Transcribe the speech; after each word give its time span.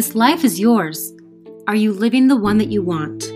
This 0.00 0.14
life 0.14 0.44
is 0.44 0.58
yours. 0.58 1.12
Are 1.66 1.74
you 1.74 1.92
living 1.92 2.26
the 2.26 2.34
one 2.34 2.56
that 2.56 2.72
you 2.72 2.82
want? 2.82 3.30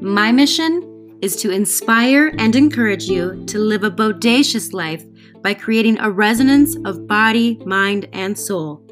My 0.00 0.32
mission 0.32 1.18
is 1.20 1.36
to 1.36 1.50
inspire 1.50 2.32
and 2.38 2.56
encourage 2.56 3.04
you 3.04 3.44
to 3.48 3.58
live 3.58 3.84
a 3.84 3.90
bodacious 3.90 4.72
life 4.72 5.04
by 5.42 5.52
creating 5.52 5.98
a 5.98 6.10
resonance 6.10 6.74
of 6.86 7.06
body, 7.06 7.60
mind, 7.66 8.08
and 8.14 8.38
soul 8.38 8.82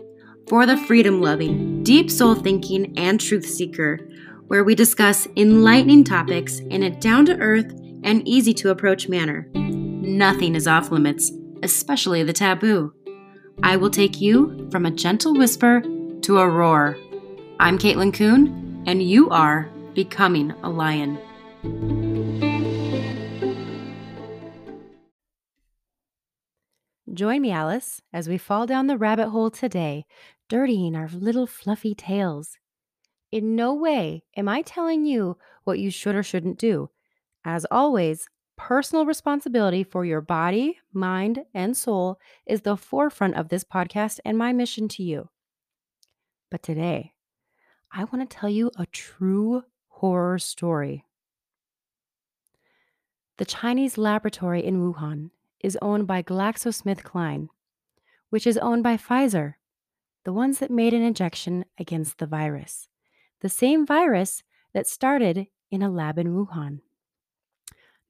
for 0.50 0.66
the 0.66 0.76
freedom 0.76 1.22
loving, 1.22 1.82
deep 1.82 2.10
soul 2.10 2.34
thinking, 2.34 2.92
and 2.98 3.18
truth 3.18 3.46
seeker, 3.46 3.98
where 4.48 4.62
we 4.62 4.74
discuss 4.74 5.26
enlightening 5.38 6.04
topics 6.04 6.58
in 6.58 6.82
a 6.82 6.90
down 6.90 7.24
to 7.24 7.38
earth 7.38 7.72
and 8.02 8.28
easy 8.28 8.52
to 8.52 8.68
approach 8.68 9.08
manner. 9.08 9.48
Nothing 9.54 10.54
is 10.54 10.68
off 10.68 10.90
limits, 10.90 11.32
especially 11.62 12.22
the 12.22 12.34
taboo. 12.34 12.92
I 13.62 13.78
will 13.78 13.90
take 13.90 14.20
you 14.20 14.68
from 14.70 14.84
a 14.84 14.90
gentle 14.90 15.32
whisper 15.34 15.82
to 16.22 16.38
a 16.38 16.48
roar. 16.48 16.96
I'm 17.58 17.78
Caitlin 17.78 18.14
Kuhn, 18.14 18.84
and 18.86 19.02
you 19.02 19.28
are 19.30 19.68
Becoming 19.92 20.52
a 20.62 20.70
Lion. 20.70 21.18
Join 27.12 27.42
me, 27.42 27.50
Alice, 27.50 28.00
as 28.12 28.28
we 28.28 28.38
fall 28.38 28.66
down 28.66 28.86
the 28.86 28.96
rabbit 28.96 29.30
hole 29.30 29.50
today, 29.50 30.06
dirtying 30.48 30.94
our 30.94 31.08
little 31.08 31.46
fluffy 31.48 31.94
tails. 31.94 32.56
In 33.32 33.56
no 33.56 33.74
way 33.74 34.22
am 34.36 34.48
I 34.48 34.62
telling 34.62 35.04
you 35.04 35.38
what 35.64 35.80
you 35.80 35.90
should 35.90 36.14
or 36.14 36.22
shouldn't 36.22 36.58
do. 36.58 36.90
As 37.44 37.66
always, 37.68 38.28
personal 38.56 39.06
responsibility 39.06 39.82
for 39.82 40.04
your 40.04 40.20
body, 40.20 40.78
mind, 40.92 41.40
and 41.52 41.76
soul 41.76 42.20
is 42.46 42.60
the 42.60 42.76
forefront 42.76 43.34
of 43.34 43.48
this 43.48 43.64
podcast 43.64 44.20
and 44.24 44.38
my 44.38 44.52
mission 44.52 44.86
to 44.86 45.02
you. 45.02 45.28
But 46.52 46.62
today, 46.62 47.14
I 47.92 48.04
want 48.04 48.28
to 48.28 48.36
tell 48.36 48.50
you 48.50 48.70
a 48.78 48.84
true 48.84 49.64
horror 49.88 50.38
story. 50.38 51.06
The 53.38 53.46
Chinese 53.46 53.96
laboratory 53.96 54.62
in 54.62 54.82
Wuhan 54.82 55.30
is 55.60 55.78
owned 55.80 56.06
by 56.06 56.22
GlaxoSmithKline, 56.22 57.48
which 58.28 58.46
is 58.46 58.58
owned 58.58 58.82
by 58.82 58.98
Pfizer, 58.98 59.54
the 60.24 60.32
ones 60.34 60.58
that 60.58 60.70
made 60.70 60.92
an 60.92 61.00
injection 61.00 61.64
against 61.78 62.18
the 62.18 62.26
virus, 62.26 62.86
the 63.40 63.48
same 63.48 63.86
virus 63.86 64.42
that 64.74 64.86
started 64.86 65.46
in 65.70 65.80
a 65.80 65.88
lab 65.88 66.18
in 66.18 66.34
Wuhan. 66.34 66.80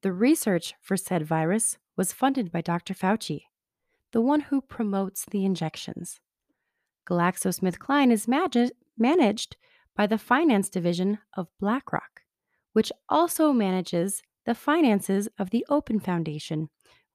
The 0.00 0.12
research 0.12 0.74
for 0.80 0.96
said 0.96 1.24
virus 1.24 1.78
was 1.96 2.12
funded 2.12 2.50
by 2.50 2.60
Dr. 2.60 2.92
Fauci, 2.92 3.44
the 4.10 4.20
one 4.20 4.40
who 4.40 4.60
promotes 4.60 5.26
the 5.26 5.44
injections. 5.44 6.18
GlaxoSmithKline 7.08 8.12
is 8.12 8.28
managed 8.98 9.56
by 9.96 10.06
the 10.06 10.18
finance 10.18 10.68
division 10.68 11.18
of 11.36 11.48
BlackRock, 11.60 12.22
which 12.72 12.92
also 13.08 13.52
manages 13.52 14.22
the 14.46 14.54
finances 14.54 15.28
of 15.38 15.50
the 15.50 15.64
Open 15.68 16.00
Foundation, 16.00 16.68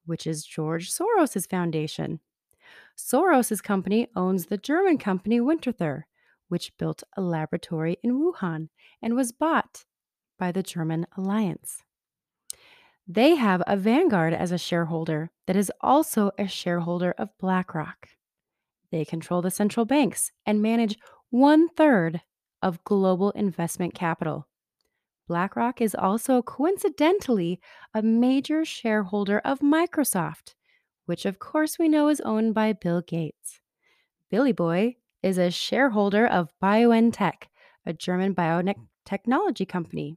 which 0.06 0.26
is 0.26 0.44
George 0.44 0.90
Soros' 0.90 1.48
foundation. 1.48 2.20
Soros' 2.96 3.62
company 3.62 4.08
owns 4.16 4.46
the 4.46 4.58
German 4.58 4.98
company 4.98 5.40
Winterthur, 5.40 6.04
which 6.48 6.76
built 6.78 7.02
a 7.16 7.20
laboratory 7.20 7.98
in 8.02 8.18
Wuhan 8.20 8.68
and 9.02 9.14
was 9.14 9.32
bought 9.32 9.84
by 10.38 10.52
the 10.52 10.62
German 10.62 11.06
Allianz. 11.16 11.82
They 13.06 13.36
have 13.36 13.62
a 13.66 13.76
Vanguard 13.76 14.34
as 14.34 14.52
a 14.52 14.58
shareholder 14.58 15.30
that 15.46 15.56
is 15.56 15.72
also 15.80 16.30
a 16.38 16.46
shareholder 16.46 17.12
of 17.18 17.36
BlackRock. 17.38 18.08
They 18.90 19.04
control 19.04 19.42
the 19.42 19.50
central 19.50 19.86
banks 19.86 20.32
and 20.46 20.62
manage 20.62 20.98
one 21.30 21.68
third 21.68 22.22
of 22.62 22.82
global 22.84 23.30
investment 23.32 23.94
capital. 23.94 24.48
BlackRock 25.28 25.80
is 25.80 25.94
also 25.94 26.40
coincidentally 26.40 27.60
a 27.92 28.02
major 28.02 28.64
shareholder 28.64 29.40
of 29.40 29.60
Microsoft, 29.60 30.54
which 31.04 31.26
of 31.26 31.38
course 31.38 31.78
we 31.78 31.88
know 31.88 32.08
is 32.08 32.20
owned 32.22 32.54
by 32.54 32.72
Bill 32.72 33.02
Gates. 33.02 33.60
Billy 34.30 34.52
Boy 34.52 34.96
is 35.22 35.36
a 35.36 35.50
shareholder 35.50 36.26
of 36.26 36.52
BioNTech, 36.62 37.44
a 37.84 37.92
German 37.92 38.34
biotechnology 38.34 39.68
company. 39.68 40.16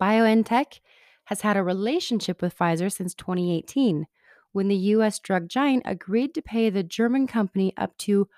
BioNTech 0.00 0.80
has 1.24 1.40
had 1.40 1.56
a 1.56 1.62
relationship 1.62 2.42
with 2.42 2.56
Pfizer 2.56 2.92
since 2.92 3.14
2018, 3.14 4.06
when 4.54 4.68
the 4.68 4.76
US 4.76 5.18
drug 5.18 5.48
giant 5.48 5.82
agreed 5.84 6.32
to 6.34 6.40
pay 6.40 6.70
the 6.70 6.84
German 6.84 7.26
company 7.26 7.74
up 7.76 7.98
to 7.98 8.28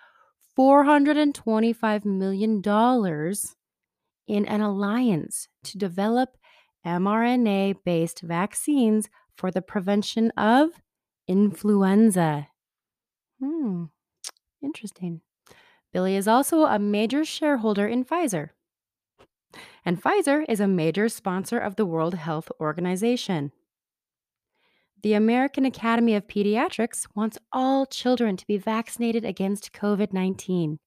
$425 0.59 2.05
million 2.07 2.63
in 4.27 4.47
an 4.47 4.61
alliance 4.63 5.49
to 5.63 5.79
develop 5.79 6.39
mRNA 6.87 7.77
based 7.85 8.23
vaccines 8.23 9.11
for 9.37 9.51
the 9.51 9.61
prevention 9.61 10.31
of 10.31 10.71
influenza. 11.29 12.49
Hmm, 13.39 13.85
interesting. 14.63 15.21
Billy 15.93 16.17
is 16.17 16.27
also 16.27 16.65
a 16.65 16.79
major 16.79 17.27
shareholder 17.27 17.87
in 17.87 18.07
Pfizer. 18.07 18.51
And 19.85 20.03
Pfizer 20.03 20.47
is 20.49 20.61
a 20.61 20.67
major 20.67 21.11
sponsor 21.11 21.59
of 21.59 21.77
the 21.77 21.87
World 21.87 22.15
Health 22.15 22.51
Organization. 22.59 23.53
The 25.03 25.13
American 25.13 25.65
Academy 25.65 26.15
of 26.15 26.27
Pediatrics 26.27 27.07
wants 27.15 27.39
all 27.53 27.87
children 27.87 28.37
to 28.37 28.47
be 28.47 28.57
vaccinated 28.57 29.25
against 29.25 29.73
COVID 29.73 30.13
19. 30.13 30.79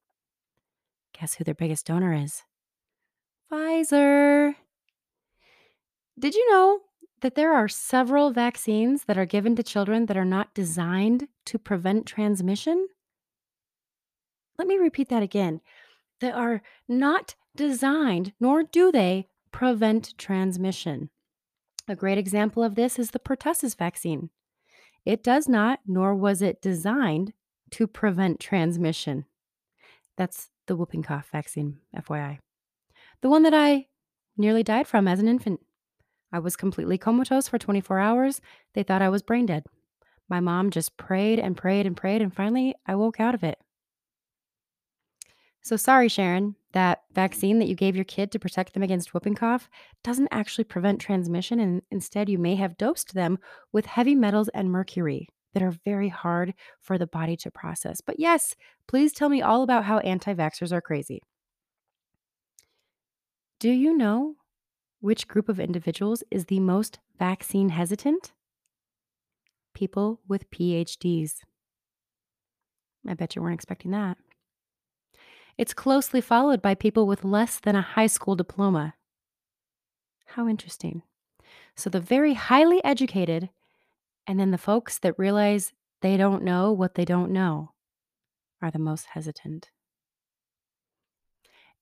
Guess 1.20 1.36
who 1.36 1.44
their 1.44 1.54
biggest 1.54 1.86
donor 1.86 2.14
is? 2.14 2.44
Pfizer. 3.52 4.56
Did 6.18 6.36
you 6.36 6.52
know 6.52 6.82
that 7.22 7.36
there 7.36 7.54
are 7.54 7.68
several 7.68 8.32
vaccines 8.32 9.06
that 9.06 9.18
are 9.18 9.26
given 9.26 9.56
to 9.56 9.64
children 9.64 10.06
that 10.08 10.18
are 10.18 10.26
not 10.26 10.54
designed 10.54 11.28
to 11.46 11.60
prevent 11.60 12.06
transmission? 12.06 12.88
Let 14.58 14.68
me 14.68 14.78
repeat 14.78 15.10
that 15.10 15.24
again. 15.24 15.62
They 16.20 16.32
are 16.32 16.62
not 16.88 17.36
designed, 17.56 18.34
nor 18.40 18.64
do 18.64 18.92
they 18.92 19.28
prevent 19.52 20.18
transmission. 20.18 21.10
A 21.90 21.96
great 21.96 22.20
example 22.20 22.64
of 22.64 22.76
this 22.76 23.00
is 23.00 23.10
the 23.10 23.20
pertussis 23.20 23.76
vaccine. 23.76 24.30
It 25.06 25.24
does 25.24 25.50
not, 25.50 25.80
nor 25.88 26.14
was 26.14 26.44
it 26.44 26.62
designed 26.62 27.34
to 27.72 27.88
prevent 27.88 28.40
transmission. 28.40 29.26
That's 30.16 30.52
the 30.68 30.76
whooping 30.76 31.02
cough 31.02 31.30
vaccine, 31.32 31.80
FYI. 31.98 32.38
The 33.22 33.30
one 33.30 33.42
that 33.42 33.56
I 33.56 33.88
nearly 34.38 34.62
died 34.62 34.86
from 34.86 35.08
as 35.08 35.20
an 35.20 35.28
infant. 35.28 35.62
I 36.32 36.38
was 36.38 36.56
completely 36.56 37.00
comatose 37.00 37.48
for 37.48 37.58
24 37.58 37.98
hours. 37.98 38.40
They 38.76 38.84
thought 38.84 39.02
I 39.02 39.10
was 39.10 39.24
brain 39.24 39.48
dead. 39.48 39.64
My 40.30 40.40
mom 40.40 40.70
just 40.70 40.96
prayed 40.96 41.40
and 41.40 41.58
prayed 41.58 41.88
and 41.88 41.98
prayed, 41.98 42.22
and 42.22 42.32
finally 42.32 42.76
I 42.86 42.94
woke 42.94 43.20
out 43.20 43.34
of 43.34 43.44
it. 43.44 43.58
So 45.62 45.76
sorry, 45.76 46.08
Sharon, 46.08 46.56
that 46.72 47.04
vaccine 47.14 47.60
that 47.60 47.68
you 47.68 47.76
gave 47.76 47.96
your 47.96 48.06
kid 48.06 48.32
to 48.32 48.40
protect 48.40 48.74
them 48.74 48.84
against 48.84 49.14
whooping 49.14 49.36
cough 49.36 49.70
doesn't 50.04 50.30
actually 50.32 50.64
prevent 50.64 51.02
transmission, 51.02 51.60
and 51.60 51.82
instead 51.92 52.30
you 52.30 52.38
may 52.38 52.56
have 52.56 52.78
dosed 52.78 53.14
them 53.14 53.40
with 53.72 53.86
heavy 53.86 54.16
metals 54.16 54.50
and 54.50 54.72
mercury 54.72 55.28
that 55.54 55.64
are 55.64 55.72
very 55.84 56.10
hard 56.10 56.54
for 56.80 56.98
the 56.98 57.08
body 57.08 57.36
to 57.38 57.52
process. 57.52 58.02
But 58.02 58.20
yes, 58.20 58.56
please 58.88 59.12
tell 59.12 59.30
me 59.30 59.42
all 59.42 59.64
about 59.64 59.86
how 59.86 60.00
anti 60.00 60.34
vaxxers 60.34 60.72
are 60.72 60.82
crazy. 60.82 61.22
Do 63.60 63.70
you 63.70 63.98
know 63.98 64.36
which 65.02 65.28
group 65.28 65.50
of 65.50 65.60
individuals 65.60 66.24
is 66.32 66.46
the 66.46 66.60
most 66.60 67.00
vaccine 67.18 67.70
hesitant? 67.70 68.32
People 69.74 70.22
with 70.28 70.50
PhDs. 70.52 71.36
I 73.08 73.14
bet 73.14 73.36
you 73.36 73.42
weren't 73.42 73.56
expecting 73.56 73.92
that. 73.92 74.18
It's 75.60 75.74
closely 75.74 76.22
followed 76.22 76.62
by 76.62 76.74
people 76.74 77.06
with 77.06 77.26
less 77.26 77.60
than 77.60 77.76
a 77.76 77.82
high 77.82 78.08
school 78.08 78.38
diploma. 78.38 78.94
How 80.28 80.48
interesting. 80.48 81.02
So, 81.76 81.90
the 81.90 82.00
very 82.00 82.34
highly 82.34 82.82
educated, 82.86 83.50
and 84.26 84.40
then 84.40 84.52
the 84.52 84.58
folks 84.58 85.00
that 85.00 85.20
realize 85.20 85.74
they 86.02 86.16
don't 86.16 86.44
know 86.44 86.72
what 86.72 86.96
they 86.96 87.04
don't 87.04 87.32
know, 87.32 87.74
are 88.62 88.72
the 88.72 88.80
most 88.80 89.08
hesitant. 89.08 89.70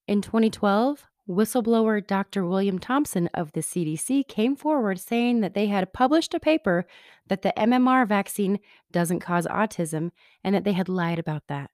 In 0.08 0.22
2012, 0.22 1.04
whistleblower 1.30 2.04
Dr. 2.04 2.44
William 2.44 2.80
Thompson 2.80 3.28
of 3.32 3.52
the 3.52 3.60
CDC 3.60 4.26
came 4.26 4.56
forward 4.56 4.98
saying 4.98 5.38
that 5.42 5.54
they 5.54 5.68
had 5.68 5.92
published 5.92 6.34
a 6.34 6.40
paper 6.40 6.84
that 7.28 7.42
the 7.42 7.52
MMR 7.56 8.08
vaccine 8.08 8.58
doesn't 8.90 9.20
cause 9.20 9.46
autism 9.46 10.10
and 10.42 10.52
that 10.52 10.64
they 10.64 10.72
had 10.72 10.88
lied 10.88 11.20
about 11.20 11.44
that. 11.46 11.70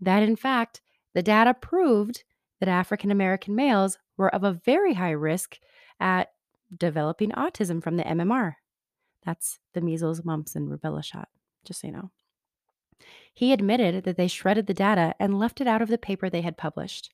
That, 0.00 0.22
in 0.22 0.36
fact, 0.36 0.82
the 1.18 1.22
data 1.22 1.52
proved 1.52 2.22
that 2.60 2.68
African 2.68 3.10
American 3.10 3.56
males 3.56 3.98
were 4.16 4.32
of 4.32 4.44
a 4.44 4.52
very 4.52 4.94
high 4.94 5.10
risk 5.10 5.58
at 5.98 6.28
developing 6.72 7.32
autism 7.32 7.82
from 7.82 7.96
the 7.96 8.04
MMR. 8.04 8.52
That's 9.26 9.58
the 9.74 9.80
measles, 9.80 10.24
mumps, 10.24 10.54
and 10.54 10.68
rubella 10.68 11.02
shot, 11.02 11.28
just 11.64 11.80
so 11.80 11.88
you 11.88 11.92
know. 11.92 12.12
He 13.34 13.52
admitted 13.52 14.04
that 14.04 14.16
they 14.16 14.28
shredded 14.28 14.68
the 14.68 14.74
data 14.74 15.12
and 15.18 15.40
left 15.40 15.60
it 15.60 15.66
out 15.66 15.82
of 15.82 15.88
the 15.88 15.98
paper 15.98 16.30
they 16.30 16.42
had 16.42 16.56
published. 16.56 17.10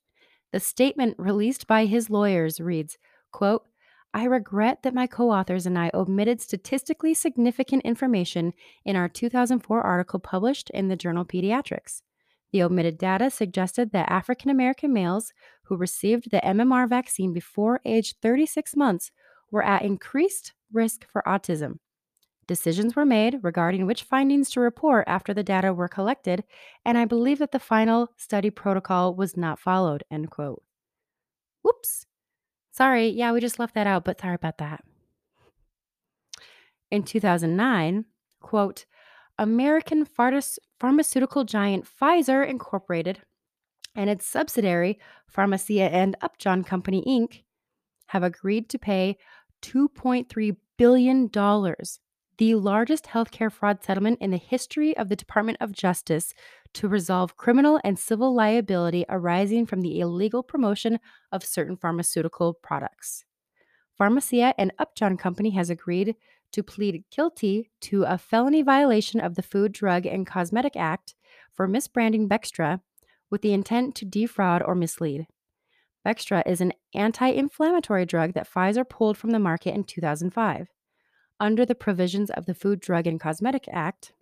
The 0.53 0.61
statement 0.61 1.15
released 1.17 1.67
by 1.67 1.87
his 1.87 2.11
lawyers 2.11 2.61
reads, 2.61 2.99
quote, 3.33 3.65
I 4.13 4.25
regret 4.25 4.83
that 4.83 4.93
my 4.93 5.07
co 5.07 5.31
authors 5.31 5.65
and 5.65 5.79
I 5.79 5.91
omitted 5.95 6.43
statistically 6.43 7.15
significant 7.15 7.85
information 7.85 8.53
in 8.85 8.97
our 8.97 9.09
2004 9.09 9.81
article 9.81 10.21
published 10.21 10.69
in 10.75 10.89
the 10.89 10.95
journal 10.95 11.25
Pediatrics. 11.25 12.03
The 12.55 12.63
omitted 12.63 12.99
data 12.99 13.31
suggested 13.31 13.91
that 13.91 14.09
African 14.09 14.49
American 14.49 14.93
males 14.93 15.33
who 15.65 15.77
received 15.77 16.31
the 16.31 16.41
MMR 16.41 16.89
vaccine 16.89 17.33
before 17.33 17.81
age 17.85 18.15
36 18.23 18.77
months 18.77 19.11
were 19.51 19.65
at 19.65 19.83
increased 19.83 20.53
risk 20.73 21.05
for 21.11 21.25
autism. 21.27 21.81
Decisions 22.47 22.95
were 22.95 23.05
made 23.05 23.41
regarding 23.43 23.87
which 23.87 24.05
findings 24.05 24.51
to 24.51 24.61
report 24.61 25.03
after 25.09 25.35
the 25.35 25.43
data 25.43 25.75
were 25.75 25.89
collected, 25.89 26.45
and 26.85 26.97
I 26.97 27.07
believe 27.07 27.41
that 27.41 27.51
the 27.51 27.59
final 27.59 28.13
study 28.17 28.51
protocol 28.51 29.17
was 29.17 29.37
not 29.37 29.59
followed. 29.59 30.05
End 30.09 30.31
quote. 30.31 30.63
Whoops. 31.63 32.07
Sorry, 32.71 33.09
yeah, 33.09 33.33
we 33.33 33.41
just 33.41 33.59
left 33.59 33.75
that 33.75 33.89
out, 33.89 34.05
but 34.05 34.21
sorry 34.21 34.37
about 34.37 34.59
that. 34.59 34.85
In 36.93 37.03
2009, 37.03 38.05
quote, 38.41 38.85
American 39.41 40.05
pharmaceutical 40.85 41.45
giant 41.45 41.87
Pfizer 41.87 42.47
Incorporated 42.47 43.23
and 43.97 44.11
its 44.11 44.27
subsidiary, 44.27 44.99
Pharmacia 45.27 45.91
and 45.91 46.15
Upjohn 46.21 46.63
Company 46.63 47.03
Inc., 47.09 47.45
have 48.09 48.23
agreed 48.23 48.69
to 48.69 48.79
pay 48.79 49.17
$2.3 49.63 50.57
billion, 50.77 51.31
the 52.37 52.55
largest 52.55 53.05
healthcare 53.07 53.51
fraud 53.51 53.83
settlement 53.83 54.19
in 54.21 54.31
the 54.31 54.37
history 54.37 54.95
of 54.99 55.09
the 55.09 55.17
Department 55.17 55.57
of 55.59 55.73
Justice, 55.73 56.35
to 56.75 56.87
resolve 56.87 57.39
criminal 57.39 57.81
and 57.83 57.99
civil 57.99 58.35
liability 58.35 59.07
arising 59.09 59.65
from 59.65 59.81
the 59.81 60.01
illegal 60.01 60.43
promotion 60.43 60.99
of 61.33 61.43
certain 61.43 61.79
pharmaceutical 61.79 62.53
products. 62.53 63.25
Pharmacia 63.97 64.53
and 64.59 64.71
Upjohn 64.79 65.17
Company 65.17 65.53
has 65.53 65.71
agreed 65.71 66.15
to 66.55 66.63
plead 66.63 67.05
guilty 67.11 67.71
to 67.81 68.05
a 68.05 68.17
felony 68.17 68.63
violation 68.63 69.21
of 69.21 69.35
the 69.35 69.43
Food, 69.43 69.73
Drug, 69.73 70.07
and 70.07 70.27
Cosmetic 70.27 70.77
Act 70.77 71.15
for 71.53 71.69
misbranding 71.69 72.29
Bextra 72.29 72.81
with 73.29 73.43
the 73.43 73.53
intent 73.53 73.97
to 73.97 74.05
defraud 74.05 74.63
or 74.63 74.77
mislead. 74.77 75.27
Bextra 76.07 76.45
is 76.47 76.61
an 76.61 76.73
anti 76.95 77.27
inflammatory 77.27 78.07
drug 78.07 78.35
that 78.35 78.49
Pfizer 78.49 78.89
pulled 78.89 79.19
from 79.19 79.31
the 79.31 79.41
market 79.41 79.75
in 79.75 79.83
2005. 79.83 80.69
Under 81.41 81.67
the 81.67 81.75
provisions 81.75 82.31
of 82.31 82.47
the 82.47 82.55
Food, 82.55 82.79
Drug, 82.79 83.09
and 83.09 83.19
Cosmetic 83.19 83.67
Act, 83.73 84.13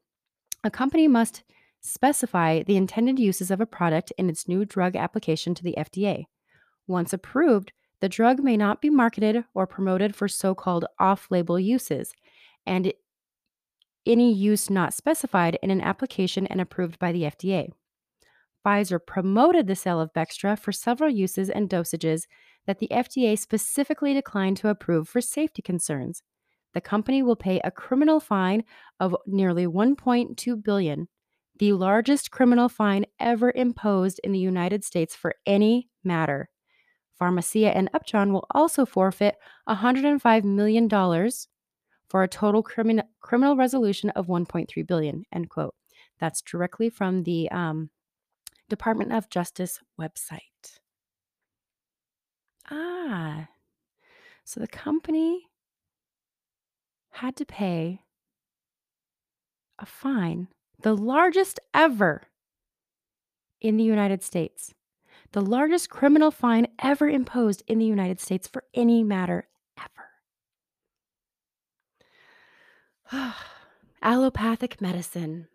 a 0.65 0.71
company 0.71 1.07
must 1.07 1.43
specify 1.83 2.63
the 2.63 2.77
intended 2.77 3.19
uses 3.19 3.51
of 3.51 3.61
a 3.61 3.67
product 3.67 4.11
in 4.17 4.31
its 4.31 4.49
new 4.49 4.65
drug 4.65 4.97
application 4.97 5.55
to 5.55 5.63
the 5.63 5.75
FDA. 5.77 6.25
Once 6.87 7.13
approved, 7.13 7.73
the 8.03 8.09
drug 8.09 8.43
may 8.43 8.57
not 8.57 8.83
be 8.83 8.91
marketed 8.91 9.45
or 9.55 9.65
promoted 9.65 10.17
for 10.17 10.27
so 10.27 10.57
called 10.57 10.85
off 10.99 11.29
label 11.31 11.59
uses, 11.59 12.13
and 12.67 12.93
any 14.05 14.35
use 14.35 14.69
not 14.69 14.93
specified 14.93 15.57
in 15.63 15.71
an 15.71 15.81
application 15.81 16.45
and 16.49 16.61
approved 16.61 16.99
by 16.99 17.13
the 17.13 17.23
FDA. 17.23 17.69
Pfizer 18.67 18.99
promoted 19.05 19.69
the 19.69 19.77
sale 19.77 20.01
of 20.01 20.13
Bextra 20.13 20.59
for 20.59 20.73
several 20.73 21.11
uses 21.11 21.49
and 21.49 21.71
dosages 21.71 22.27
that 22.67 22.81
the 22.81 22.89
FDA 22.91 23.39
specifically 23.39 24.15
declined 24.15 24.57
to 24.57 24.69
approve 24.69 25.09
for 25.09 25.21
safety 25.21 25.63
concerns. 25.63 26.25
The 26.75 26.81
company 26.81 27.23
will 27.23 27.37
pay 27.37 27.61
a 27.61 27.71
criminal 27.71 28.19
fine 28.19 28.65
of 28.99 29.15
nearly 29.27 29.69
1.2 29.69 30.61
billion, 30.61 31.07
the 31.57 31.73
largest 31.73 32.33
criminal 32.33 32.69
fine 32.69 33.07
ever 33.21 33.53
imposed 33.55 34.21
in 34.25 34.33
the 34.33 34.41
United 34.41 34.83
States 34.83 35.15
for 35.15 35.37
any 35.47 35.89
matter. 36.03 36.49
Pharmacia 37.23 37.77
and 37.77 37.89
Upjohn 37.95 38.33
will 38.33 38.49
also 38.51 38.85
forfeit 38.85 39.37
$105 39.69 40.43
million 40.43 40.89
for 42.09 42.25
a 42.25 42.29
total 42.29 42.65
crimin- 42.65 43.05
criminal 43.21 43.55
resolution 43.55 44.11
of 44.11 44.27
1.3 44.27 44.85
billion. 44.85 45.25
End 45.33 45.49
quote. 45.49 45.77
That's 46.19 46.43
directly 46.43 46.91
from 46.91 47.23
the 47.23 47.49
um, 47.53 47.91
Department 48.69 49.13
of 49.13 49.31
Justice 49.31 49.79
website. 50.01 50.81
Ah, 52.69 53.47
so 54.45 54.59
the 54.59 54.67
company 54.67 55.47
had 57.11 57.37
to 57.37 57.45
pay 57.45 58.01
a 59.79 59.87
fine, 59.87 60.49
the 60.81 60.97
largest 60.97 61.61
ever 61.73 62.23
in 63.61 63.77
the 63.77 63.85
United 63.85 64.25
States, 64.25 64.75
the 65.33 65.41
largest 65.41 65.89
criminal 65.89 66.31
fine 66.31 66.69
ever 66.83 67.09
imposed 67.09 67.63
in 67.67 67.79
the 67.79 67.87
United 67.87 68.21
States 68.21 68.47
for 68.47 68.65
any 68.75 69.03
matter 69.03 69.49
ever. 73.11 73.35
Allopathic 74.03 74.81
medicine. 74.81 75.49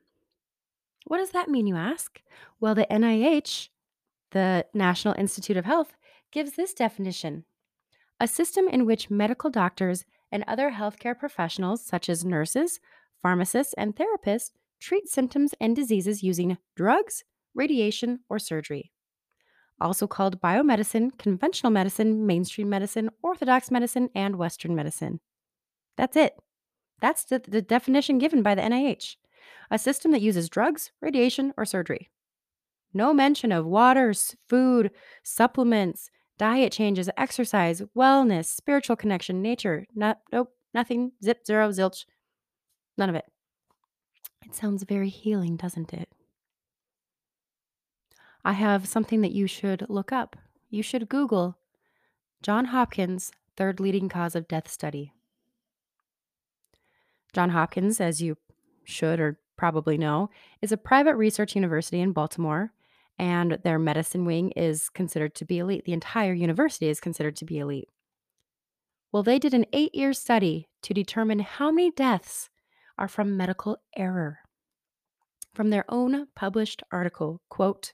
What 1.06 1.20
does 1.20 1.32
that 1.32 1.50
mean, 1.50 1.68
you 1.68 1.76
ask? 1.76 2.22
Well, 2.60 2.76
the 2.76 2.88
NIH, 2.90 3.70
the 4.32 4.66
National 4.74 5.14
Institute 5.18 5.58
of 5.58 5.66
Health, 5.66 5.96
gives 6.32 6.54
this 6.54 6.74
definition 6.74 7.46
a 8.20 8.28
system 8.28 8.68
in 8.68 8.86
which 8.86 9.12
medical 9.12 9.50
doctors 9.50 10.06
and 10.32 10.44
other 10.48 10.72
healthcare 10.72 11.18
professionals, 11.18 11.86
such 11.86 12.10
as 12.10 12.26
nurses, 12.26 12.80
pharmacists, 13.22 13.74
and 13.78 13.96
therapists, 13.96 14.52
treat 14.80 15.08
symptoms 15.08 15.54
and 15.62 15.76
diseases 15.76 16.24
using 16.24 16.58
drugs, 16.76 17.24
radiation, 17.54 18.20
or 18.28 18.40
surgery. 18.40 18.92
Also 19.80 20.08
called 20.08 20.42
biomedicine, 20.42 21.18
conventional 21.18 21.72
medicine, 21.72 22.26
mainstream 22.26 22.70
medicine, 22.70 23.10
orthodox 23.22 23.70
medicine, 23.70 24.10
and 24.16 24.38
Western 24.38 24.76
medicine. 24.76 25.20
That's 25.98 26.16
it. 26.16 26.34
That's 27.00 27.24
the, 27.26 27.40
the 27.40 27.62
definition 27.62 28.18
given 28.18 28.42
by 28.42 28.56
the 28.56 28.62
NIH 28.62 29.16
a 29.70 29.78
system 29.78 30.12
that 30.12 30.22
uses 30.22 30.50
drugs, 30.50 30.92
radiation, 31.02 31.54
or 31.58 31.66
surgery. 31.66 32.10
No 32.94 33.14
mention 33.14 33.52
of 33.52 33.66
water, 33.66 34.14
food, 34.48 34.92
supplements, 35.24 36.10
diet 36.38 36.72
changes, 36.72 37.10
exercise, 37.18 37.82
wellness, 37.96 38.46
spiritual 38.46 38.96
connection, 38.96 39.42
nature. 39.42 39.86
Nope, 39.94 40.50
nothing. 40.74 41.12
Zip, 41.24 41.46
zero, 41.46 41.70
zilch. 41.70 42.06
None 42.98 43.10
of 43.10 43.16
it. 43.16 43.26
It 44.46 44.56
sounds 44.56 44.84
very 44.84 45.10
healing, 45.10 45.58
doesn't 45.58 45.94
it? 45.94 46.10
I 48.44 48.54
have 48.54 48.88
something 48.88 49.22
that 49.22 49.32
you 49.32 49.48
should 49.48 49.86
look 49.90 50.12
up. 50.12 50.36
You 50.70 50.84
should 50.84 51.10
Google 51.10 51.58
John 52.42 52.66
Hopkins, 52.66 53.32
third 53.56 53.80
leading 53.80 54.10
cause 54.10 54.36
of 54.36 54.48
death 54.48 54.70
study. 54.70 55.12
John 57.34 57.50
Hopkins, 57.50 58.00
as 58.00 58.22
you 58.22 58.38
should 58.84 59.20
or 59.20 59.40
probably 59.58 59.98
know, 59.98 60.30
is 60.62 60.72
a 60.72 60.78
private 60.78 61.16
research 61.16 61.56
university 61.56 62.00
in 62.00 62.12
Baltimore, 62.12 62.72
and 63.20 63.60
their 63.64 63.80
medicine 63.80 64.26
wing 64.26 64.52
is 64.52 64.90
considered 64.90 65.36
to 65.36 65.46
be 65.46 65.60
elite. 65.60 65.86
The 65.86 65.94
entire 65.94 66.34
university 66.34 66.88
is 66.88 67.00
considered 67.00 67.36
to 67.38 67.46
be 67.46 67.60
elite. 67.60 67.90
Well, 69.12 69.24
they 69.24 69.40
did 69.40 69.54
an 69.54 69.66
eight 69.74 69.96
year 69.96 70.14
study 70.14 70.68
to 70.84 70.94
determine 70.94 71.40
how 71.40 71.72
many 71.72 71.92
deaths 71.92 72.50
are 72.98 73.08
from 73.08 73.38
medical 73.38 73.78
error. 73.96 74.40
From 75.54 75.70
their 75.70 75.86
own 75.90 76.28
published 76.36 76.84
article, 76.92 77.42
quote, 77.50 77.94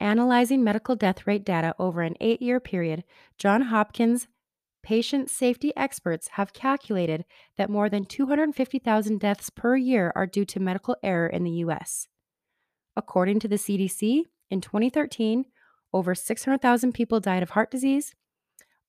Analyzing 0.00 0.62
medical 0.62 0.94
death 0.94 1.26
rate 1.26 1.44
data 1.44 1.74
over 1.78 2.02
an 2.02 2.16
eight 2.20 2.42
year 2.42 2.60
period, 2.60 3.04
John 3.38 3.62
Hopkins 3.62 4.28
patient 4.82 5.28
safety 5.28 5.72
experts 5.76 6.28
have 6.34 6.52
calculated 6.52 7.24
that 7.56 7.68
more 7.68 7.88
than 7.88 8.04
250,000 8.04 9.18
deaths 9.18 9.50
per 9.50 9.76
year 9.76 10.12
are 10.14 10.26
due 10.26 10.44
to 10.44 10.60
medical 10.60 10.96
error 11.02 11.26
in 11.26 11.42
the 11.42 11.50
U.S. 11.50 12.06
According 12.96 13.40
to 13.40 13.48
the 13.48 13.56
CDC, 13.56 14.22
in 14.48 14.60
2013, 14.60 15.46
over 15.92 16.14
600,000 16.14 16.92
people 16.92 17.18
died 17.18 17.42
of 17.42 17.50
heart 17.50 17.70
disease, 17.70 18.14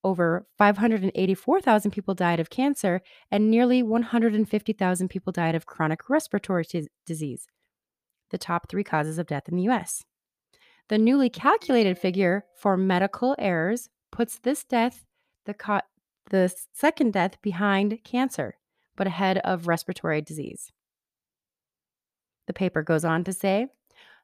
over 0.03 0.45
584,000 0.57 1.91
people 1.91 2.13
died 2.13 2.39
of 2.39 2.49
cancer, 2.49 3.01
and 3.31 3.49
nearly 3.49 3.81
150,000 3.81 5.07
people 5.07 5.33
died 5.33 5.55
of 5.55 5.65
chronic 5.65 6.09
respiratory 6.09 6.65
t- 6.65 6.87
disease, 7.05 7.47
the 8.29 8.37
top 8.37 8.69
three 8.69 8.83
causes 8.83 9.17
of 9.17 9.25
death 9.25 9.49
in 9.49 9.55
the 9.55 9.63
US. 9.63 10.03
The 10.89 10.97
newly 10.97 11.29
calculated 11.29 11.97
figure 11.97 12.45
for 12.55 12.77
medical 12.77 13.35
errors 13.37 13.89
puts 14.11 14.39
this 14.39 14.63
death 14.63 15.05
the, 15.45 15.53
co- 15.53 15.81
the 16.29 16.53
second 16.73 17.13
death 17.13 17.41
behind 17.41 18.03
cancer, 18.03 18.55
but 18.95 19.07
ahead 19.07 19.37
of 19.39 19.67
respiratory 19.67 20.21
disease. 20.21 20.71
The 22.47 22.53
paper 22.53 22.83
goes 22.83 23.03
on 23.03 23.23
to 23.25 23.33
say 23.33 23.67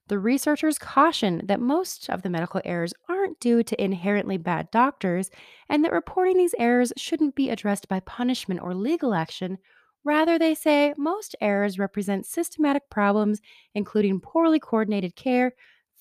the 0.07 0.19
researchers 0.19 0.77
caution 0.77 1.41
that 1.45 1.61
most 1.61 2.09
of 2.09 2.23
the 2.23 2.29
medical 2.29 2.61
errors 2.65 2.93
aren't 3.07 3.39
due 3.39 3.63
to 3.63 3.81
inherently 3.81 4.37
bad 4.37 4.69
doctors 4.69 5.29
and 5.69 5.83
that 5.83 5.93
reporting 5.93 6.37
these 6.37 6.55
errors 6.59 6.91
shouldn't 6.97 7.35
be 7.35 7.49
addressed 7.49 7.87
by 7.87 8.01
punishment 8.01 8.61
or 8.61 8.73
legal 8.73 9.13
action. 9.13 9.57
Rather, 10.03 10.37
they 10.37 10.55
say 10.55 10.93
most 10.97 11.37
errors 11.39 11.79
represent 11.79 12.25
systematic 12.25 12.89
problems, 12.89 13.39
including 13.73 14.19
poorly 14.19 14.59
coordinated 14.59 15.15
care, 15.15 15.53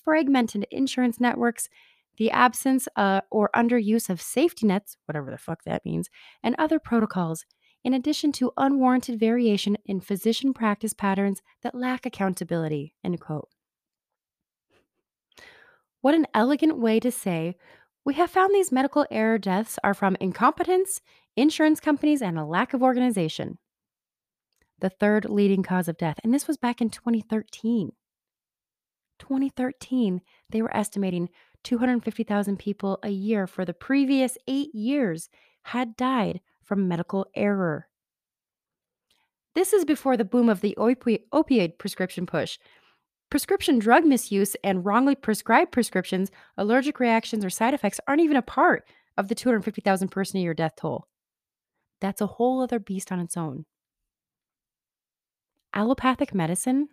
fragmented 0.03 0.65
insurance 0.71 1.19
networks, 1.19 1.69
the 2.17 2.31
absence 2.31 2.87
uh, 2.95 3.21
or 3.31 3.49
underuse 3.55 4.09
of 4.09 4.21
safety 4.21 4.67
nets, 4.67 4.97
whatever 5.05 5.31
the 5.31 5.37
fuck 5.37 5.63
that 5.63 5.85
means, 5.85 6.09
and 6.43 6.55
other 6.57 6.79
protocols, 6.79 7.45
in 7.83 7.93
addition 7.93 8.31
to 8.31 8.51
unwarranted 8.57 9.19
variation 9.19 9.77
in 9.85 9.99
physician 9.99 10.53
practice 10.53 10.93
patterns 10.93 11.41
that 11.63 11.75
lack 11.75 12.05
accountability. 12.05 12.95
End 13.03 13.19
quote. 13.19 13.49
What 16.01 16.15
an 16.15 16.27
elegant 16.33 16.77
way 16.77 16.99
to 16.99 17.11
say, 17.11 17.55
we 18.05 18.15
have 18.15 18.29
found 18.29 18.53
these 18.53 18.71
medical 18.71 19.05
error 19.09 19.37
deaths 19.37 19.79
are 19.83 19.93
from 19.93 20.17
incompetence, 20.19 20.99
insurance 21.37 21.79
companies, 21.79 22.21
and 22.21 22.37
a 22.37 22.43
lack 22.43 22.73
of 22.73 22.83
organization. 22.83 23.57
The 24.79 24.89
third 24.89 25.29
leading 25.29 25.63
cause 25.63 25.87
of 25.87 25.97
death, 25.97 26.19
and 26.23 26.33
this 26.33 26.47
was 26.47 26.57
back 26.57 26.81
in 26.81 26.89
2013. 26.89 27.93
2013, 29.23 30.21
they 30.49 30.61
were 30.61 30.75
estimating 30.75 31.29
250,000 31.63 32.59
people 32.59 32.99
a 33.03 33.09
year 33.09 33.47
for 33.47 33.63
the 33.63 33.73
previous 33.73 34.37
eight 34.47 34.75
years 34.75 35.29
had 35.63 35.95
died 35.95 36.41
from 36.61 36.89
medical 36.89 37.25
error. 37.33 37.87
This 39.55 39.71
is 39.71 39.85
before 39.85 40.17
the 40.17 40.25
boom 40.25 40.49
of 40.49 40.59
the 40.59 40.75
opi- 40.77 41.23
opioid 41.33 41.77
prescription 41.77 42.25
push. 42.25 42.57
Prescription 43.29 43.79
drug 43.79 44.03
misuse 44.03 44.55
and 44.63 44.85
wrongly 44.85 45.15
prescribed 45.15 45.71
prescriptions, 45.71 46.29
allergic 46.57 46.99
reactions, 46.99 47.45
or 47.45 47.49
side 47.49 47.73
effects 47.73 48.01
aren't 48.07 48.21
even 48.21 48.37
a 48.37 48.41
part 48.41 48.85
of 49.17 49.29
the 49.29 49.35
250,000 49.35 50.09
person 50.09 50.39
a 50.39 50.43
year 50.43 50.53
death 50.53 50.75
toll. 50.75 51.07
That's 52.01 52.21
a 52.21 52.27
whole 52.27 52.61
other 52.61 52.79
beast 52.79 53.11
on 53.11 53.19
its 53.21 53.37
own. 53.37 53.65
Allopathic 55.73 56.33
medicine 56.33 56.89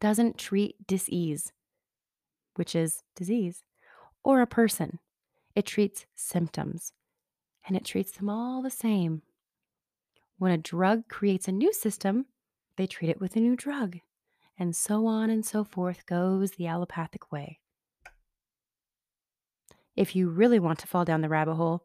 doesn't 0.00 0.38
treat 0.38 0.86
disease, 0.86 1.52
which 2.56 2.74
is 2.74 3.02
disease, 3.14 3.62
or 4.24 4.40
a 4.40 4.46
person. 4.46 4.98
It 5.54 5.66
treats 5.66 6.06
symptoms, 6.14 6.92
and 7.66 7.76
it 7.76 7.84
treats 7.84 8.12
them 8.12 8.28
all 8.28 8.62
the 8.62 8.70
same. 8.70 9.22
When 10.38 10.52
a 10.52 10.58
drug 10.58 11.08
creates 11.08 11.46
a 11.46 11.52
new 11.52 11.72
system, 11.72 12.26
they 12.76 12.86
treat 12.86 13.10
it 13.10 13.20
with 13.20 13.36
a 13.36 13.40
new 13.40 13.54
drug, 13.54 13.98
and 14.58 14.74
so 14.74 15.06
on 15.06 15.30
and 15.30 15.44
so 15.44 15.62
forth 15.64 16.06
goes 16.06 16.52
the 16.52 16.66
allopathic 16.66 17.30
way. 17.30 17.60
If 19.94 20.16
you 20.16 20.30
really 20.30 20.58
want 20.58 20.78
to 20.80 20.86
fall 20.86 21.04
down 21.04 21.20
the 21.20 21.28
rabbit 21.28 21.54
hole, 21.54 21.82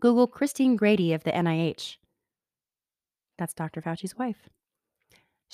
Google 0.00 0.26
Christine 0.26 0.76
Grady 0.76 1.12
of 1.12 1.22
the 1.22 1.30
NIH. 1.30 1.96
That's 3.38 3.54
Dr. 3.54 3.80
Fauci's 3.80 4.18
wife. 4.18 4.48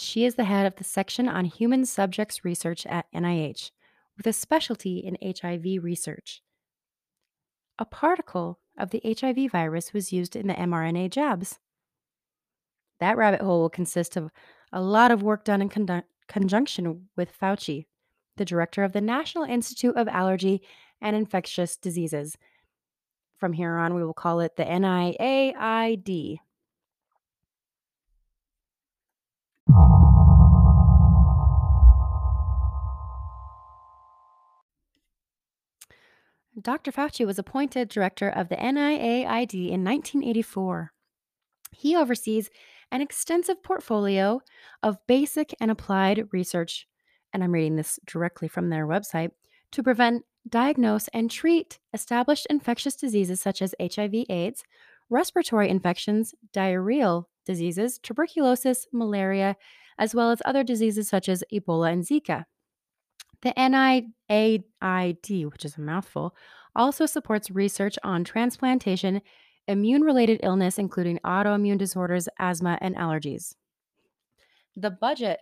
She 0.01 0.25
is 0.25 0.37
the 0.37 0.45
head 0.45 0.65
of 0.65 0.77
the 0.77 0.85
section 0.85 1.29
on 1.29 1.45
human 1.45 1.85
subjects 1.85 2.43
research 2.43 2.87
at 2.87 3.13
NIH, 3.13 3.71
with 4.17 4.27
a 4.27 4.33
specialty 4.33 4.97
in 4.97 5.19
HIV 5.23 5.85
research. 5.85 6.41
A 7.79 7.85
particle 7.85 8.61
of 8.79 8.91
the 8.91 9.03
HIV 9.05 9.53
virus 9.53 9.93
was 9.93 10.11
used 10.11 10.37
in 10.37 10.47
the 10.47 10.55
mRNA 10.55 11.11
jabs. 11.11 11.59
That 12.99 13.19
rabbit 13.19 13.43
hole 13.43 13.61
will 13.61 13.69
consist 13.69 14.17
of 14.17 14.31
a 14.73 14.81
lot 14.81 15.11
of 15.11 15.23
work 15.23 15.45
done 15.45 15.61
in 15.61 15.69
con- 15.69 16.05
conjunction 16.29 17.11
with 17.15 17.39
Fauci, 17.39 17.85
the 18.39 18.47
director 18.47 18.83
of 18.83 18.93
the 18.93 19.03
National 19.03 19.45
Institute 19.45 19.97
of 19.97 20.09
Allergy 20.09 20.63
and 21.03 21.15
Infectious 21.15 21.77
Diseases. 21.77 22.39
From 23.37 23.53
here 23.53 23.77
on, 23.77 23.95
we 23.95 24.03
will 24.03 24.15
call 24.15 24.41
it 24.41 24.57
the 24.57 24.65
NIAID. 24.65 26.39
Dr. 36.61 36.93
Fauci 36.93 37.27
was 37.27 37.39
appointed 37.39 37.89
director 37.89 38.29
of 38.29 38.49
the 38.49 38.57
NIAID 38.57 39.55
in 39.55 39.85
1984. 39.85 40.93
He 41.73 41.97
oversees 41.97 42.51
an 42.91 43.01
extensive 43.01 43.63
portfolio 43.63 44.41
of 44.83 44.99
basic 45.07 45.55
and 45.61 45.71
applied 45.71 46.29
research, 46.33 46.87
and 47.33 47.43
I'm 47.43 47.53
reading 47.53 47.77
this 47.77 47.99
directly 48.07 48.49
from 48.49 48.69
their 48.69 48.87
website, 48.87 49.31
to 49.73 49.83
prevent, 49.83 50.25
diagnose, 50.49 51.09
and 51.09 51.31
treat 51.31 51.79
established 51.93 52.47
infectious 52.51 52.97
diseases 52.97 53.41
such 53.41 53.63
as 53.63 53.75
HIV, 53.81 54.25
AIDS, 54.29 54.65
respiratory 55.09 55.69
infections, 55.69 56.35
diarrheal 56.53 57.25
diseases, 57.47 57.99
tuberculosis, 57.99 58.87
malaria, 58.93 59.57
as 59.99 60.15
well 60.15 60.31
as 60.31 60.43
other 60.45 60.65
diseases 60.65 61.09
such 61.09 61.29
as 61.29 61.45
Ebola 61.53 61.93
and 61.93 62.05
Zika. 62.05 62.45
The 63.43 63.53
NIAID, 63.57 65.51
which 65.51 65.65
is 65.65 65.77
a 65.77 65.81
mouthful, 65.81 66.35
also 66.77 67.07
supports 67.07 67.51
research 67.51 67.99
on 68.05 68.25
transplantation, 68.25 69.23
immune 69.67 70.03
related 70.03 70.41
illness, 70.43 70.79
including 70.79 71.19
autoimmune 71.25 71.79
disorders, 71.79 72.29
asthma, 72.39 72.79
and 72.81 72.95
allergies. 72.97 73.55
The 74.77 74.91
budget 74.91 75.41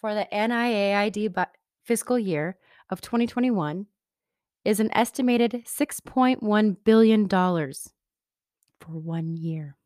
for 0.00 0.14
the 0.14 0.26
NIAID 0.32 1.34
bu- 1.34 1.44
fiscal 1.84 2.18
year 2.18 2.56
of 2.88 3.00
2021 3.00 3.86
is 4.64 4.80
an 4.80 4.90
estimated 4.92 5.64
$6.1 5.66 6.76
billion 6.84 7.28
for 7.28 7.72
one 8.88 9.36
year. 9.36 9.76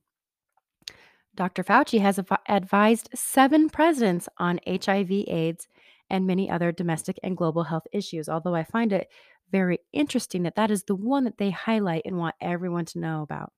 Dr. 1.35 1.65
Fauci 1.65 2.01
has 2.01 2.21
advised 2.49 3.09
seven 3.15 3.69
presidents 3.69 4.29
on 4.39 4.61
HIV, 4.67 5.11
AIDS, 5.11 5.67
and 6.15 6.27
many 6.29 6.49
other 6.49 6.71
domestic 6.71 7.19
and 7.25 7.37
global 7.37 7.65
health 7.65 7.87
issues. 7.93 8.29
Although 8.29 8.55
I 8.55 8.63
find 8.63 8.93
it 8.93 9.09
very 9.51 9.81
interesting 9.93 10.45
that 10.45 10.55
that 10.55 10.71
is 10.71 10.85
the 10.85 10.95
one 10.95 11.25
that 11.25 11.39
they 11.39 11.51
highlight 11.51 12.03
and 12.05 12.17
want 12.17 12.37
everyone 12.41 12.85
to 12.87 13.01
know 13.01 13.23
about. 13.23 13.53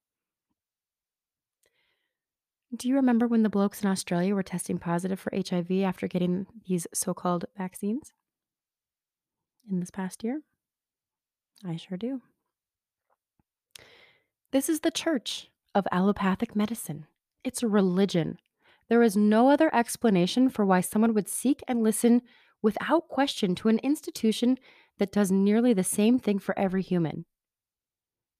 Do 2.75 2.89
you 2.89 2.97
remember 2.97 3.29
when 3.29 3.43
the 3.43 3.51
blokes 3.51 3.83
in 3.83 3.91
Australia 3.91 4.35
were 4.35 4.43
testing 4.43 4.79
positive 4.79 5.21
for 5.21 5.33
HIV 5.35 5.71
after 5.83 6.09
getting 6.09 6.47
these 6.67 6.87
so 6.95 7.13
called 7.13 7.45
vaccines 7.57 8.13
in 9.71 9.81
this 9.81 9.91
past 9.91 10.25
year? 10.25 10.41
I 11.65 11.77
sure 11.77 11.99
do. 11.99 12.23
This 14.51 14.71
is 14.71 14.81
the 14.81 14.91
church 14.91 15.51
of 15.75 15.87
allopathic 15.93 16.57
medicine. 16.57 17.07
It's 17.45 17.63
a 17.63 17.69
religion. 17.69 18.39
There 18.89 19.03
is 19.03 19.17
no 19.17 19.51
other 19.51 19.75
explanation 19.75 20.49
for 20.49 20.65
why 20.65 20.81
someone 20.81 21.13
would 21.13 21.29
seek 21.29 21.63
and 21.69 21.83
listen 21.83 22.23
without 22.67 23.07
question 23.07 23.55
to 23.55 23.69
an 23.69 23.79
institution 23.79 24.59
that 24.99 25.13
does 25.13 25.31
nearly 25.31 25.73
the 25.73 25.85
same 25.85 26.19
thing 26.19 26.37
for 26.37 26.59
every 26.59 26.83
human. 26.83 27.25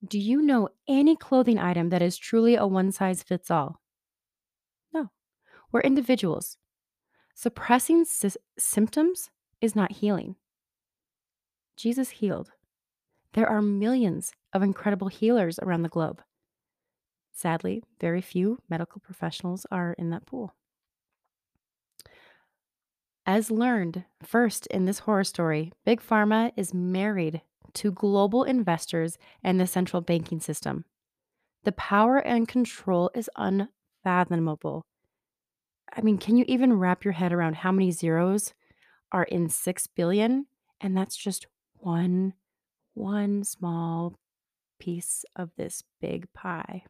Do 0.05 0.19
you 0.19 0.43
know 0.43 0.69
any 0.89 1.15
clothing 1.15 1.61
item 1.61 1.91
that 1.91 2.03
is 2.03 2.19
truly 2.19 2.57
a 2.57 2.67
one 2.67 2.91
size 2.91 3.23
fits 3.23 3.53
all? 3.53 3.81
No. 4.93 5.11
We're 5.71 5.83
individuals. 5.83 6.57
Suppressing 7.37 8.05
sy- 8.05 8.43
symptoms 8.59 9.31
is 9.61 9.77
not 9.77 9.93
healing. 9.93 10.35
Jesus 11.77 12.11
healed. 12.11 12.51
There 13.35 13.49
are 13.49 13.63
millions 13.63 14.33
of 14.53 14.61
incredible 14.61 15.07
healers 15.07 15.61
around 15.61 15.83
the 15.83 15.89
globe. 15.89 16.21
Sadly, 17.33 17.85
very 18.01 18.23
few 18.23 18.59
medical 18.69 19.01
professionals 19.01 19.67
are 19.71 19.95
in 19.97 20.11
that 20.11 20.27
pool. 20.27 20.57
As 23.29 23.51
learned 23.51 24.05
first 24.23 24.69
in 24.69 24.85
this 24.85 25.01
horror 25.01 25.25
story, 25.25 25.73
Big 25.85 26.01
Pharma 26.01 26.53
is 26.57 26.73
married 26.73 27.43
to 27.75 27.91
global 27.91 28.45
investors 28.45 29.19
and 29.43 29.59
the 29.59 29.67
central 29.67 30.01
banking 30.01 30.39
system. 30.39 30.85
The 31.65 31.73
power 31.73 32.19
and 32.19 32.47
control 32.47 33.11
is 33.17 33.29
unfathomable. 33.35 34.87
I 35.93 36.03
mean, 36.03 36.19
can 36.19 36.37
you 36.37 36.45
even 36.47 36.79
wrap 36.79 37.05
your 37.05 37.15
head 37.15 37.33
around 37.33 37.57
how 37.57 37.73
many 37.73 37.91
zeros 37.91 38.55
are 39.11 39.25
in 39.25 39.49
6 39.49 39.87
billion? 39.89 40.47
And 40.81 40.97
that's 40.97 41.17
just 41.17 41.47
one 41.75 42.35
one 42.95 43.45
small 43.45 44.15
piece 44.79 45.25
of 45.35 45.51
this 45.57 45.83
big 46.01 46.33
pie. 46.33 46.85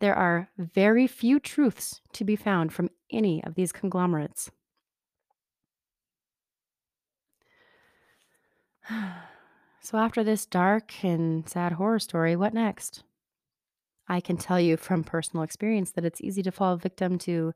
There 0.00 0.14
are 0.14 0.48
very 0.58 1.06
few 1.06 1.38
truths 1.38 2.00
to 2.12 2.24
be 2.24 2.36
found 2.36 2.72
from 2.72 2.90
any 3.10 3.42
of 3.44 3.54
these 3.54 3.72
conglomerates. 3.72 4.50
So, 9.84 9.98
after 9.98 10.24
this 10.24 10.46
dark 10.46 11.04
and 11.04 11.46
sad 11.46 11.72
horror 11.72 11.98
story, 11.98 12.36
what 12.36 12.54
next? 12.54 13.04
I 14.08 14.18
can 14.18 14.38
tell 14.38 14.58
you 14.58 14.78
from 14.78 15.04
personal 15.04 15.42
experience 15.42 15.90
that 15.90 16.06
it's 16.06 16.22
easy 16.22 16.42
to 16.42 16.50
fall 16.50 16.78
victim 16.78 17.18
to 17.18 17.52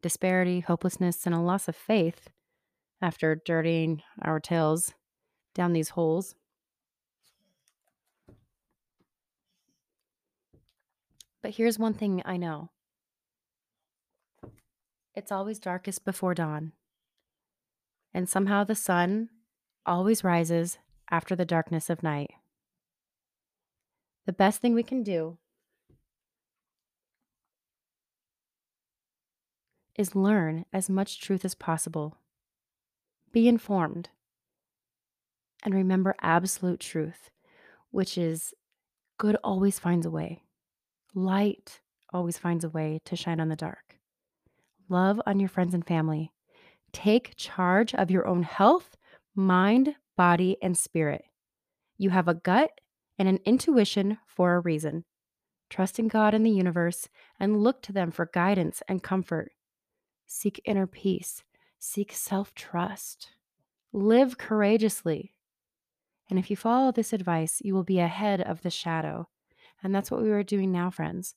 disparity, 0.00 0.60
hopelessness, 0.60 1.26
and 1.26 1.34
a 1.34 1.40
loss 1.40 1.68
of 1.68 1.76
faith 1.76 2.28
after 3.02 3.34
dirtying 3.34 4.02
our 4.22 4.40
tails 4.40 4.94
down 5.54 5.74
these 5.74 5.90
holes. 5.90 6.34
But 11.42 11.56
here's 11.56 11.78
one 11.78 11.92
thing 11.92 12.22
I 12.24 12.38
know 12.38 12.70
it's 15.14 15.30
always 15.30 15.58
darkest 15.58 16.06
before 16.06 16.32
dawn. 16.32 16.72
And 18.14 18.26
somehow 18.26 18.64
the 18.64 18.74
sun 18.74 19.28
always 19.88 20.22
rises 20.22 20.78
after 21.10 21.34
the 21.34 21.46
darkness 21.46 21.88
of 21.88 22.02
night. 22.02 22.30
The 24.26 24.32
best 24.34 24.60
thing 24.60 24.74
we 24.74 24.82
can 24.82 25.02
do 25.02 25.38
is 29.96 30.14
learn 30.14 30.66
as 30.72 30.90
much 30.90 31.20
truth 31.20 31.44
as 31.44 31.54
possible. 31.54 32.18
Be 33.32 33.48
informed. 33.48 34.10
And 35.64 35.74
remember 35.74 36.14
absolute 36.20 36.80
truth, 36.80 37.30
which 37.90 38.18
is 38.18 38.52
good 39.16 39.36
always 39.42 39.78
finds 39.78 40.04
a 40.04 40.10
way. 40.10 40.42
Light 41.14 41.80
always 42.12 42.36
finds 42.36 42.64
a 42.64 42.68
way 42.68 43.00
to 43.06 43.16
shine 43.16 43.40
on 43.40 43.48
the 43.48 43.56
dark. 43.56 43.96
Love 44.90 45.20
on 45.26 45.40
your 45.40 45.48
friends 45.48 45.72
and 45.72 45.86
family. 45.86 46.32
Take 46.92 47.36
charge 47.36 47.94
of 47.94 48.10
your 48.10 48.26
own 48.26 48.42
health, 48.42 48.97
mind, 49.38 49.94
body, 50.16 50.56
and 50.60 50.76
spirit. 50.76 51.24
You 51.96 52.10
have 52.10 52.26
a 52.26 52.34
gut 52.34 52.72
and 53.18 53.28
an 53.28 53.38
intuition 53.44 54.18
for 54.26 54.54
a 54.54 54.60
reason. 54.60 55.04
Trust 55.70 55.98
in 55.98 56.08
God 56.08 56.34
and 56.34 56.44
the 56.44 56.50
universe 56.50 57.08
and 57.38 57.62
look 57.62 57.80
to 57.82 57.92
them 57.92 58.10
for 58.10 58.30
guidance 58.32 58.82
and 58.88 59.02
comfort. 59.02 59.52
Seek 60.26 60.60
inner 60.64 60.86
peace. 60.86 61.44
Seek 61.78 62.12
self 62.12 62.52
trust. 62.54 63.28
Live 63.92 64.38
courageously. 64.38 65.34
And 66.28 66.38
if 66.38 66.50
you 66.50 66.56
follow 66.56 66.90
this 66.90 67.12
advice, 67.12 67.62
you 67.64 67.74
will 67.74 67.84
be 67.84 68.00
ahead 68.00 68.40
of 68.40 68.62
the 68.62 68.70
shadow. 68.70 69.28
And 69.82 69.94
that's 69.94 70.10
what 70.10 70.20
we 70.20 70.30
are 70.30 70.42
doing 70.42 70.72
now, 70.72 70.90
friends. 70.90 71.34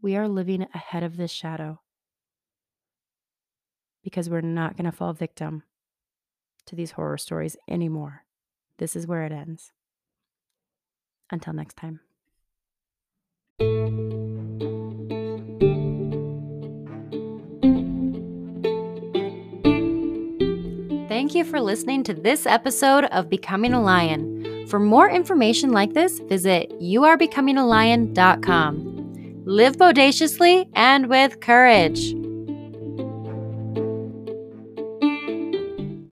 We 0.00 0.16
are 0.16 0.28
living 0.28 0.66
ahead 0.72 1.02
of 1.02 1.16
this 1.16 1.30
shadow 1.30 1.80
because 4.02 4.30
we're 4.30 4.40
not 4.40 4.76
going 4.76 4.86
to 4.86 4.96
fall 4.96 5.12
victim 5.12 5.64
to 6.66 6.76
these 6.76 6.92
horror 6.92 7.18
stories 7.18 7.56
anymore. 7.68 8.24
This 8.78 8.96
is 8.96 9.06
where 9.06 9.24
it 9.24 9.32
ends. 9.32 9.72
Until 11.30 11.52
next 11.52 11.76
time. 11.76 12.00
Thank 21.08 21.34
you 21.34 21.44
for 21.44 21.60
listening 21.60 22.02
to 22.04 22.14
this 22.14 22.46
episode 22.46 23.04
of 23.04 23.28
Becoming 23.28 23.74
a 23.74 23.82
Lion. 23.82 24.66
For 24.68 24.80
more 24.80 25.10
information 25.10 25.70
like 25.70 25.92
this, 25.92 26.18
visit 26.20 26.70
youarebecomingalion.com. 26.80 29.44
Live 29.44 29.76
bodaciously 29.78 30.68
and 30.74 31.08
with 31.08 31.40
courage. 31.40 32.14